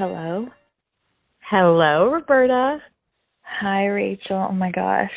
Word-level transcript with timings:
Hello. 0.00 0.48
Hello, 1.50 2.10
Roberta. 2.10 2.78
Hi, 3.42 3.84
Rachel. 3.84 4.46
Oh 4.48 4.54
my 4.54 4.70
gosh. 4.70 5.10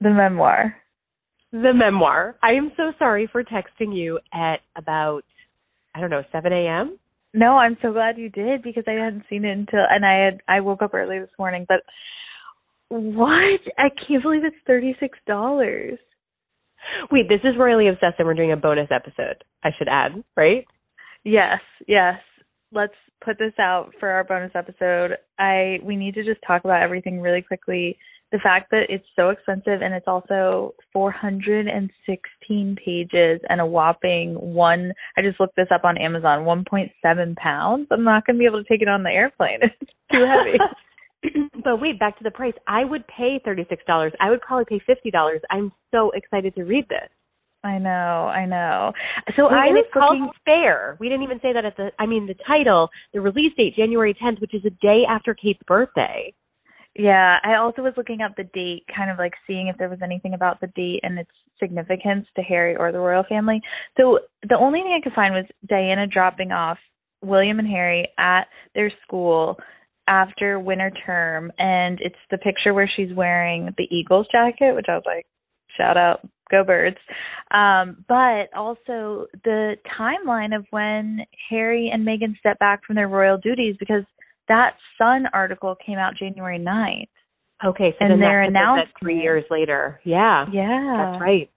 The 0.00 0.10
memoir. 0.10 0.74
The 1.52 1.72
memoir. 1.72 2.34
I 2.42 2.54
am 2.54 2.72
so 2.76 2.90
sorry 2.98 3.28
for 3.30 3.44
texting 3.44 3.96
you 3.96 4.18
at 4.34 4.56
about, 4.74 5.22
I 5.94 6.00
don't 6.00 6.10
know, 6.10 6.24
7 6.32 6.52
a.m. 6.52 6.98
No, 7.32 7.52
I'm 7.58 7.76
so 7.80 7.92
glad 7.92 8.18
you 8.18 8.28
did 8.28 8.64
because 8.64 8.82
I 8.88 8.94
hadn't 8.94 9.22
seen 9.30 9.44
it 9.44 9.52
until, 9.52 9.84
and 9.88 10.04
I 10.04 10.24
had, 10.24 10.40
I 10.48 10.58
woke 10.62 10.82
up 10.82 10.94
early 10.94 11.20
this 11.20 11.30
morning, 11.38 11.64
but 11.68 11.82
what? 12.88 13.60
I 13.78 13.88
can't 14.08 14.24
believe 14.24 14.42
it's 14.42 14.56
$36. 14.68 15.98
Wait, 17.12 17.28
this 17.28 17.40
is 17.44 17.54
Royally 17.56 17.86
Obsessed 17.86 18.16
and 18.18 18.26
we're 18.26 18.34
doing 18.34 18.50
a 18.50 18.56
bonus 18.56 18.88
episode, 18.90 19.44
I 19.62 19.68
should 19.78 19.86
add, 19.86 20.24
right? 20.36 20.66
Yes, 21.22 21.60
yes. 21.86 22.16
Let's 22.72 22.94
put 23.24 23.38
this 23.38 23.52
out 23.58 23.92
for 24.00 24.08
our 24.08 24.24
bonus 24.24 24.52
episode. 24.54 25.16
I 25.38 25.78
we 25.82 25.96
need 25.96 26.14
to 26.14 26.24
just 26.24 26.40
talk 26.46 26.64
about 26.64 26.82
everything 26.82 27.20
really 27.20 27.42
quickly. 27.42 27.98
The 28.32 28.38
fact 28.38 28.70
that 28.70 28.86
it's 28.88 29.04
so 29.14 29.28
expensive 29.28 29.82
and 29.82 29.92
it's 29.92 30.08
also 30.08 30.74
416 30.94 32.76
pages 32.82 33.40
and 33.50 33.60
a 33.60 33.66
whopping 33.66 34.34
one. 34.34 34.92
I 35.18 35.22
just 35.22 35.38
looked 35.38 35.56
this 35.56 35.68
up 35.72 35.84
on 35.84 35.98
Amazon. 35.98 36.46
1.7 36.46 37.36
pounds. 37.36 37.88
I'm 37.90 38.04
not 38.04 38.24
going 38.24 38.36
to 38.36 38.38
be 38.38 38.46
able 38.46 38.62
to 38.62 38.68
take 38.68 38.80
it 38.80 38.88
on 38.88 39.02
the 39.02 39.10
airplane. 39.10 39.60
It's 39.82 39.92
too 40.10 40.26
heavy. 40.26 40.58
but 41.64 41.80
wait, 41.80 41.98
back 41.98 42.18
to 42.18 42.24
the 42.24 42.30
price. 42.30 42.54
I 42.66 42.84
would 42.84 43.06
pay 43.06 43.40
$36. 43.46 44.10
I 44.20 44.30
would 44.30 44.40
probably 44.40 44.78
pay 44.78 45.10
$50. 45.12 45.40
I'm 45.50 45.72
so 45.92 46.10
excited 46.14 46.54
to 46.56 46.64
read 46.64 46.88
this. 46.88 47.08
I 47.64 47.78
know, 47.78 47.90
I 47.90 48.44
know. 48.44 48.92
So 49.36 49.46
I 49.46 49.70
was 49.70 49.84
it's 49.84 49.94
called 49.94 50.18
looking. 50.18 50.32
Spare. 50.40 50.96
We 50.98 51.08
didn't 51.08 51.22
even 51.22 51.38
say 51.40 51.52
that 51.52 51.64
at 51.64 51.76
the. 51.76 51.90
I 51.98 52.06
mean, 52.06 52.26
the 52.26 52.34
title, 52.46 52.88
the 53.14 53.20
release 53.20 53.52
date, 53.56 53.76
January 53.76 54.14
10th, 54.14 54.40
which 54.40 54.54
is 54.54 54.64
a 54.64 54.70
day 54.70 55.02
after 55.08 55.34
Kate's 55.34 55.62
birthday. 55.66 56.34
Yeah, 56.94 57.36
I 57.42 57.54
also 57.54 57.80
was 57.80 57.94
looking 57.96 58.20
up 58.20 58.32
the 58.36 58.44
date, 58.52 58.84
kind 58.94 59.10
of 59.10 59.18
like 59.18 59.32
seeing 59.46 59.68
if 59.68 59.78
there 59.78 59.88
was 59.88 60.00
anything 60.02 60.34
about 60.34 60.60
the 60.60 60.66
date 60.68 61.00
and 61.02 61.18
its 61.18 61.30
significance 61.58 62.26
to 62.36 62.42
Harry 62.42 62.76
or 62.76 62.92
the 62.92 62.98
royal 62.98 63.24
family. 63.28 63.62
So 63.96 64.18
the 64.46 64.58
only 64.58 64.80
thing 64.80 64.98
I 64.98 65.02
could 65.02 65.14
find 65.14 65.32
was 65.32 65.46
Diana 65.66 66.06
dropping 66.06 66.52
off 66.52 66.78
William 67.22 67.60
and 67.60 67.68
Harry 67.68 68.08
at 68.18 68.42
their 68.74 68.92
school 69.06 69.56
after 70.08 70.58
winter 70.58 70.90
term, 71.06 71.50
and 71.58 71.98
it's 72.02 72.14
the 72.30 72.38
picture 72.38 72.74
where 72.74 72.90
she's 72.94 73.14
wearing 73.14 73.70
the 73.78 73.86
Eagles 73.90 74.26
jacket, 74.30 74.74
which 74.74 74.86
I 74.88 74.94
was 74.96 75.04
like, 75.06 75.24
shout 75.78 75.96
out, 75.96 76.20
go 76.52 76.62
birds. 76.64 76.98
Um, 77.50 78.04
but 78.08 78.54
also 78.56 79.26
the 79.44 79.74
timeline 79.98 80.56
of 80.56 80.64
when 80.70 81.20
Harry 81.50 81.90
and 81.92 82.06
Meghan 82.06 82.38
stepped 82.38 82.60
back 82.60 82.84
from 82.86 82.96
their 82.96 83.08
royal 83.08 83.38
duties 83.38 83.74
because 83.80 84.04
that 84.48 84.74
Sun 84.98 85.24
article 85.32 85.74
came 85.84 85.98
out 85.98 86.12
January 86.16 86.58
9th. 86.58 87.08
Okay, 87.64 87.94
so 87.98 88.04
And 88.04 88.12
then 88.12 88.20
their 88.20 88.50
that 88.50 88.76
puts 88.76 88.88
us 88.88 88.94
three 89.00 89.20
years 89.20 89.44
later. 89.50 90.00
Yeah, 90.04 90.46
Yeah. 90.52 91.10
that's 91.12 91.20
right. 91.20 91.48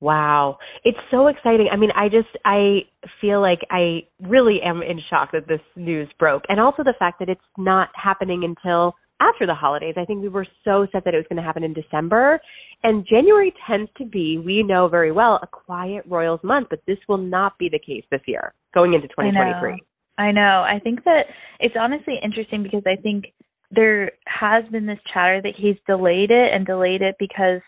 Wow. 0.00 0.58
It's 0.84 0.98
so 1.10 1.26
exciting. 1.26 1.68
I 1.72 1.76
mean, 1.76 1.90
I 1.96 2.08
just 2.08 2.28
I 2.44 2.82
feel 3.20 3.40
like 3.40 3.58
I 3.70 4.02
really 4.22 4.60
am 4.64 4.80
in 4.82 5.00
shock 5.10 5.30
that 5.32 5.48
this 5.48 5.60
news 5.74 6.08
broke. 6.20 6.44
And 6.48 6.60
also 6.60 6.84
the 6.84 6.94
fact 6.98 7.18
that 7.18 7.28
it's 7.28 7.40
not 7.56 7.88
happening 7.94 8.44
until 8.44 8.94
after 9.20 9.46
the 9.46 9.54
holidays. 9.54 9.94
I 9.96 10.04
think 10.04 10.22
we 10.22 10.28
were 10.28 10.46
so 10.64 10.86
set 10.92 11.04
that 11.04 11.14
it 11.14 11.16
was 11.16 11.26
going 11.28 11.36
to 11.36 11.42
happen 11.42 11.64
in 11.64 11.72
December. 11.72 12.40
And 12.82 13.06
January 13.08 13.52
tends 13.66 13.90
to 13.98 14.04
be, 14.04 14.38
we 14.38 14.62
know 14.62 14.88
very 14.88 15.12
well, 15.12 15.40
a 15.42 15.46
quiet 15.46 16.04
Royals 16.06 16.40
month, 16.44 16.68
but 16.70 16.80
this 16.86 16.98
will 17.08 17.18
not 17.18 17.58
be 17.58 17.68
the 17.68 17.78
case 17.78 18.04
this 18.10 18.20
year 18.26 18.54
going 18.74 18.94
into 18.94 19.08
2023. 19.08 19.82
I 20.18 20.32
know. 20.32 20.64
I 20.66 20.80
think 20.82 21.04
that 21.04 21.26
it's 21.60 21.76
honestly 21.78 22.14
interesting 22.22 22.62
because 22.62 22.82
I 22.86 23.00
think 23.00 23.26
there 23.70 24.12
has 24.26 24.64
been 24.70 24.86
this 24.86 24.98
chatter 25.12 25.40
that 25.42 25.54
he's 25.56 25.76
delayed 25.86 26.30
it 26.30 26.52
and 26.52 26.66
delayed 26.66 27.02
it 27.02 27.16
because 27.18 27.60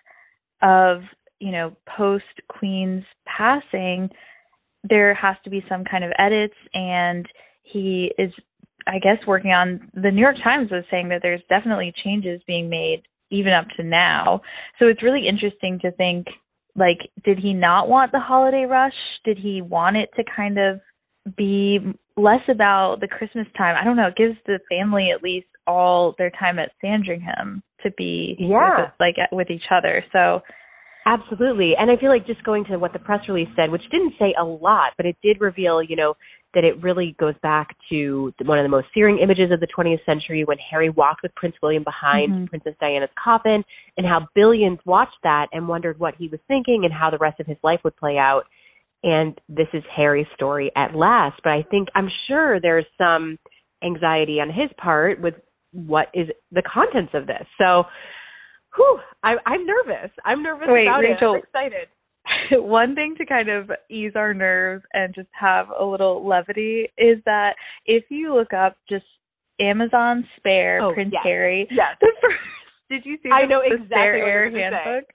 of, 0.63 1.03
you 1.39 1.53
know, 1.53 1.77
post 1.97 2.25
Queen's 2.49 3.05
passing, 3.27 4.09
there 4.89 5.15
has 5.15 5.37
to 5.45 5.51
be 5.51 5.65
some 5.69 5.85
kind 5.85 6.05
of 6.05 6.13
edits 6.19 6.55
and 6.75 7.27
he 7.63 8.13
is 8.19 8.33
I 8.87 8.99
guess 8.99 9.19
working 9.27 9.51
on 9.51 9.91
the 9.95 10.11
New 10.11 10.21
York 10.21 10.37
Times 10.43 10.71
was 10.71 10.85
saying 10.91 11.09
that 11.11 11.21
there's 11.23 11.43
definitely 11.49 11.93
changes 12.05 12.41
being 12.47 12.69
made 12.69 13.03
even 13.31 13.53
up 13.53 13.67
to 13.77 13.85
now. 13.85 14.41
So 14.79 14.87
it's 14.87 15.03
really 15.03 15.29
interesting 15.29 15.79
to 15.83 15.93
think 15.93 16.27
like 16.77 16.99
did 17.25 17.39
he 17.39 17.53
not 17.53 17.89
want 17.89 18.13
the 18.13 18.21
holiday 18.21 18.65
rush? 18.65 18.95
Did 19.25 19.39
he 19.39 19.63
want 19.63 19.97
it 19.97 20.11
to 20.17 20.25
kind 20.37 20.59
of 20.59 20.81
be 21.37 21.79
less 22.17 22.43
about 22.49 22.99
the 23.01 23.09
Christmas 23.09 23.47
time? 23.57 23.77
I 23.81 23.85
don't 23.85 23.97
know. 23.97 24.09
It 24.09 24.17
gives 24.17 24.37
the 24.47 24.61
family 24.69 25.11
at 25.15 25.23
least 25.23 25.47
all 25.67 26.15
their 26.19 26.31
time 26.31 26.59
at 26.59 26.71
Sandringham 26.81 27.63
to 27.83 27.91
be 27.97 28.37
Yeah. 28.39 28.81
with, 28.83 28.91
like 28.99 29.17
with 29.33 29.51
each 29.51 29.71
other. 29.71 30.05
So 30.13 30.41
Absolutely. 31.07 31.73
And 31.79 31.91
I 31.91 31.97
feel 31.97 32.11
like 32.11 32.27
just 32.27 32.45
going 32.45 32.65
to 32.67 32.79
what 32.79 32.93
the 32.93 32.99
press 32.99 33.21
release 33.29 33.49
said, 33.57 33.71
which 33.71 33.83
didn't 33.91 34.15
say 34.19 34.35
a 34.39 34.45
lot, 34.45 34.93
but 34.97 35.07
it 35.07 35.17
did 35.23 35.41
reveal, 35.41 35.83
you 35.83 35.97
know, 35.97 36.15
that 36.55 36.65
it 36.65 36.83
really 36.83 37.15
goes 37.21 37.35
back 37.43 37.77
to 37.91 38.33
one 38.45 38.59
of 38.59 38.65
the 38.65 38.69
most 38.69 38.89
searing 38.93 39.19
images 39.19 39.51
of 39.53 39.61
the 39.61 39.69
20th 39.69 40.05
century 40.05 40.45
when 40.45 40.59
Harry 40.59 40.91
walked 40.91 41.23
with 41.23 41.35
Prince 41.37 41.55
William 41.63 41.85
behind 41.85 42.33
Mhm. 42.33 42.49
Princess 42.49 42.75
Diana's 42.81 43.11
coffin 43.23 43.65
and 43.97 44.07
how 44.07 44.27
billions 44.35 44.85
watched 44.85 45.23
that 45.23 45.49
and 45.53 45.69
wondered 45.69 45.99
what 46.01 46.15
he 46.17 46.27
was 46.29 46.41
thinking 46.49 46.85
and 46.85 46.93
how 46.93 47.09
the 47.11 47.19
rest 47.19 47.39
of 47.39 47.47
his 47.47 47.59
life 47.63 47.81
would 47.85 47.97
play 47.97 48.19
out. 48.19 48.47
And 49.05 49.41
this 49.49 49.69
is 49.73 49.85
Harry's 49.87 50.27
story 50.35 50.73
at 50.77 50.95
last. 50.95 51.41
But 51.45 51.53
I 51.53 51.63
think, 51.63 51.89
I'm 51.95 52.11
sure 52.27 52.59
there's 52.61 52.87
some 52.99 53.39
anxiety 53.83 54.41
on 54.41 54.51
his 54.51 54.71
part 54.77 55.21
with 55.21 55.35
what 55.73 56.09
is 56.15 56.29
the 56.51 56.63
contents 56.63 57.15
of 57.15 57.27
this. 57.27 57.47
So, 57.59 57.87
whew, 58.77 59.01
I, 59.23 59.37
I'm 59.47 59.65
nervous. 59.65 60.11
I'm 60.25 60.43
nervous 60.43 60.69
Wait, 60.69 60.87
about 60.87 61.01
Rachel. 61.01 61.35
it. 61.35 61.37
I'm 61.37 61.43
excited. 61.65 61.89
one 62.63 62.95
thing 62.95 63.15
to 63.19 63.27
kind 63.27 63.49
of 63.49 63.71
ease 63.91 64.13
our 64.17 64.35
nerves 64.35 64.85
and 64.93 65.15
just 65.15 65.29
have 65.33 65.67
a 65.79 65.85
little 65.85 66.27
levity 66.27 66.89
is 66.99 67.19
that 67.25 67.55
if 67.87 68.05
you 68.09 68.35
look 68.35 68.53
up 68.53 68.77
just 68.89 69.05
Amazon 69.61 70.27
Spare 70.37 70.81
Oh, 70.83 70.93
Prince 70.95 71.11
yes. 71.13 71.23
Harry, 71.25 71.69
Yes. 71.71 71.97
the 72.01 72.13
first, 72.21 72.37
did 72.89 73.05
you 73.05 73.19
see 73.23 73.31
I 73.33 73.43
the, 73.43 73.49
know 73.49 73.61
the 73.61 73.75
exactly 73.75 73.87
Spare 73.97 74.15
Heir 74.17 74.47
you're 74.49 74.51
gonna 74.51 74.77
say. 74.85 74.91
handbook? 74.91 75.11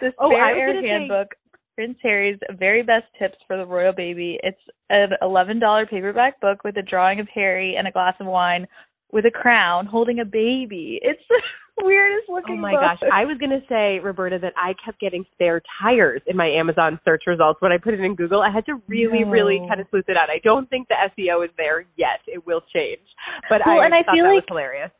The 0.00 0.12
Oh, 0.18 0.30
Spare 0.30 0.44
I 0.44 0.52
was 0.52 0.58
Heir 0.60 0.68
gonna 0.74 0.82
say- 0.82 0.88
handbook, 0.88 1.28
Prince 1.74 1.98
Harry's 2.02 2.38
very 2.58 2.82
best 2.82 3.06
tips 3.18 3.38
for 3.46 3.56
the 3.56 3.64
royal 3.66 3.92
baby. 3.94 4.38
It's 4.42 4.60
an 4.90 5.10
eleven 5.22 5.58
dollar 5.58 5.86
paperback 5.86 6.38
book 6.40 6.64
with 6.64 6.76
a 6.76 6.82
drawing 6.82 7.18
of 7.18 7.26
Harry 7.34 7.76
and 7.76 7.88
a 7.88 7.90
glass 7.90 8.14
of 8.20 8.26
wine 8.26 8.66
with 9.12 9.24
a 9.26 9.30
crown 9.30 9.86
holding 9.86 10.20
a 10.20 10.24
baby. 10.24 10.98
It's 11.02 11.20
the 11.28 11.40
weirdest 11.84 12.26
oh 12.30 12.34
looking. 12.34 12.56
Oh 12.58 12.62
my 12.62 12.72
book. 12.72 12.80
gosh. 12.80 13.10
I 13.12 13.24
was 13.24 13.36
going 13.38 13.50
to 13.50 13.60
say, 13.68 13.98
Roberta, 14.02 14.38
that 14.40 14.54
I 14.56 14.74
kept 14.84 14.98
getting 15.00 15.24
spare 15.34 15.60
tires 15.82 16.22
in 16.26 16.36
my 16.36 16.48
Amazon 16.48 16.98
search 17.04 17.22
results 17.26 17.60
when 17.60 17.72
I 17.72 17.78
put 17.78 17.94
it 17.94 18.00
in 18.00 18.14
Google. 18.14 18.40
I 18.42 18.50
had 18.50 18.64
to 18.66 18.80
really, 18.88 19.24
really 19.24 19.58
kind 19.68 19.80
of 19.80 19.86
sleuth 19.90 20.06
it 20.08 20.16
out. 20.16 20.30
I 20.30 20.40
don't 20.42 20.68
think 20.70 20.88
the 20.88 20.96
SEO 21.16 21.44
is 21.44 21.50
there 21.56 21.84
yet. 21.96 22.20
It 22.26 22.46
will 22.46 22.62
change. 22.74 23.06
But 23.48 23.60
Well, 23.66 23.80
I 23.80 23.84
and 23.86 23.94
I 23.94 24.02
thought 24.02 24.14
feel 24.14 24.24
that 24.24 24.30
like- 24.30 24.44
was 24.44 24.48
hilarious. 24.48 24.90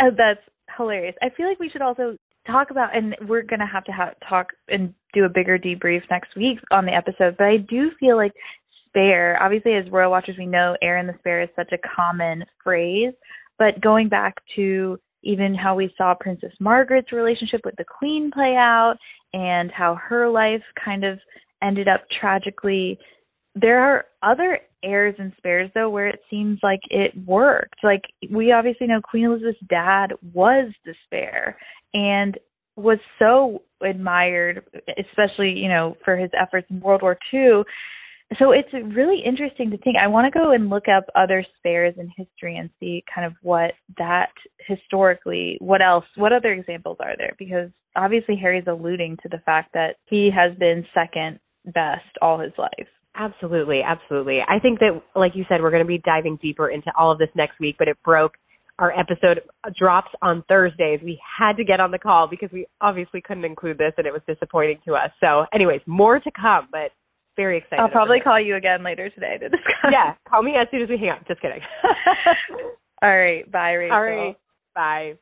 Oh, 0.00 0.10
that's 0.16 0.40
hilarious. 0.76 1.14
I 1.22 1.30
feel 1.36 1.48
like 1.48 1.60
we 1.60 1.70
should 1.70 1.82
also 1.82 2.16
talk 2.46 2.70
about, 2.70 2.94
and 2.96 3.16
we're 3.28 3.42
going 3.42 3.60
to 3.60 3.66
have 3.66 3.84
to 3.84 3.92
ha- 3.92 4.12
talk 4.28 4.48
and 4.68 4.92
do 5.14 5.24
a 5.24 5.28
bigger 5.28 5.56
debrief 5.58 6.02
next 6.10 6.34
week 6.36 6.58
on 6.70 6.84
the 6.84 6.92
episode, 6.92 7.36
but 7.38 7.46
I 7.46 7.56
do 7.58 7.90
feel 8.00 8.16
like 8.16 8.32
spare, 8.88 9.38
obviously, 9.42 9.74
as 9.74 9.88
Royal 9.90 10.10
Watchers, 10.10 10.36
we 10.38 10.46
know 10.46 10.76
heir 10.82 10.98
in 10.98 11.06
the 11.06 11.14
spare 11.20 11.42
is 11.42 11.48
such 11.56 11.72
a 11.72 11.78
common 11.96 12.44
phrase, 12.62 13.14
but 13.58 13.80
going 13.80 14.08
back 14.08 14.34
to 14.56 14.98
even 15.22 15.54
how 15.54 15.74
we 15.74 15.92
saw 15.96 16.14
Princess 16.18 16.52
Margaret's 16.60 17.12
relationship 17.12 17.60
with 17.64 17.74
the 17.76 17.84
Queen 17.84 18.30
play 18.32 18.56
out 18.56 18.96
and 19.32 19.70
how 19.70 19.94
her 19.94 20.28
life 20.28 20.62
kind 20.82 21.04
of 21.04 21.18
ended 21.62 21.88
up 21.88 22.02
tragically 22.20 22.98
there 23.54 23.80
are 23.80 24.06
other 24.22 24.58
heirs 24.82 25.14
and 25.18 25.32
spares 25.36 25.70
though 25.74 25.88
where 25.88 26.08
it 26.08 26.20
seems 26.28 26.58
like 26.62 26.80
it 26.90 27.12
worked. 27.26 27.76
Like 27.82 28.02
we 28.30 28.52
obviously 28.52 28.86
know 28.86 29.00
Queen 29.00 29.26
Elizabeth's 29.26 29.58
dad 29.68 30.08
was 30.32 30.72
the 30.84 30.94
spare 31.04 31.56
and 31.92 32.36
was 32.76 32.98
so 33.18 33.62
admired, 33.82 34.64
especially, 34.98 35.50
you 35.50 35.68
know, 35.68 35.96
for 36.04 36.16
his 36.16 36.30
efforts 36.40 36.66
in 36.70 36.80
World 36.80 37.02
War 37.02 37.16
II. 37.32 37.62
So 38.38 38.52
it's 38.52 38.72
really 38.72 39.20
interesting 39.24 39.70
to 39.70 39.78
think. 39.78 39.96
I 40.02 40.08
want 40.08 40.32
to 40.32 40.38
go 40.38 40.52
and 40.52 40.70
look 40.70 40.84
up 40.88 41.04
other 41.14 41.44
spares 41.58 41.94
in 41.98 42.10
history 42.16 42.56
and 42.56 42.70
see 42.80 43.04
kind 43.12 43.26
of 43.26 43.34
what 43.42 43.72
that 43.98 44.30
historically, 44.66 45.56
what 45.60 45.82
else, 45.82 46.04
what 46.16 46.32
other 46.32 46.52
examples 46.52 46.98
are 47.00 47.16
there? 47.16 47.34
Because 47.38 47.70
obviously 47.96 48.36
Harry's 48.36 48.64
alluding 48.66 49.18
to 49.22 49.28
the 49.28 49.42
fact 49.44 49.72
that 49.74 49.96
he 50.06 50.30
has 50.34 50.56
been 50.58 50.84
second 50.94 51.38
best 51.66 52.04
all 52.20 52.38
his 52.38 52.52
life. 52.58 52.88
Absolutely, 53.16 53.80
absolutely. 53.86 54.40
I 54.40 54.58
think 54.58 54.80
that, 54.80 55.00
like 55.14 55.32
you 55.36 55.44
said, 55.48 55.62
we're 55.62 55.70
going 55.70 55.84
to 55.84 55.88
be 55.88 55.98
diving 56.04 56.38
deeper 56.42 56.68
into 56.68 56.90
all 56.98 57.12
of 57.12 57.18
this 57.18 57.28
next 57.36 57.60
week, 57.60 57.76
but 57.78 57.88
it 57.88 57.96
broke. 58.04 58.34
Our 58.80 58.90
episode 58.98 59.40
drops 59.78 60.10
on 60.20 60.42
Thursdays. 60.48 60.98
We 61.00 61.20
had 61.38 61.52
to 61.58 61.64
get 61.64 61.78
on 61.78 61.92
the 61.92 61.98
call 61.98 62.26
because 62.28 62.48
we 62.52 62.66
obviously 62.80 63.20
couldn't 63.20 63.44
include 63.44 63.78
this 63.78 63.92
and 63.98 64.06
it 64.06 64.12
was 64.12 64.22
disappointing 64.26 64.80
to 64.86 64.94
us. 64.94 65.10
So, 65.20 65.44
anyways, 65.54 65.80
more 65.86 66.18
to 66.18 66.30
come, 66.32 66.66
but 66.72 66.90
very 67.36 67.58
excited. 67.58 67.80
I'll 67.80 67.88
probably 67.88 68.20
call 68.20 68.40
you 68.40 68.56
again 68.56 68.82
later 68.82 69.10
today 69.10 69.38
to 69.38 69.48
discuss. 69.50 69.90
Yeah, 69.92 70.14
call 70.28 70.42
me 70.42 70.54
as 70.60 70.68
soon 70.70 70.82
as 70.82 70.88
we 70.88 70.98
hang 70.98 71.10
up. 71.10 71.26
Just 71.26 71.40
kidding. 71.40 71.60
All 73.02 73.16
right. 73.16 73.50
Bye, 73.50 73.72
Rachel. 73.72 73.96
All 73.96 74.02
right. 74.02 74.36
Bye. 74.74 75.14